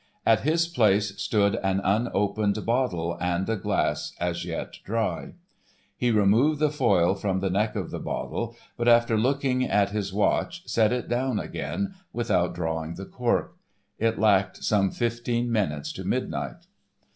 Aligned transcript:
At 0.25 0.39
his 0.39 0.67
place 0.67 1.15
stood 1.21 1.57
an 1.57 1.79
unopened 1.83 2.65
bottle 2.65 3.19
and 3.21 3.47
a 3.47 3.55
glass 3.55 4.13
as 4.19 4.43
yet 4.45 4.79
dry. 4.83 5.33
He 5.95 6.09
removed 6.09 6.59
the 6.59 6.71
foil 6.71 7.13
from 7.13 7.39
the 7.39 7.51
neck 7.51 7.75
of 7.75 7.91
the 7.91 7.99
bottle, 7.99 8.55
but 8.77 8.87
after 8.87 9.15
looking 9.15 9.63
at 9.63 9.91
his 9.91 10.11
watch, 10.11 10.67
set 10.67 10.91
it 10.91 11.07
down 11.07 11.37
again 11.39 11.93
without 12.13 12.55
drawing 12.55 12.95
the 12.95 13.05
cork. 13.05 13.55
It 13.99 14.17
lacked 14.17 14.63
some 14.63 14.89
fifteen 14.89 15.51
minutes 15.51 15.91
to 15.93 16.03
midnight. 16.03 16.65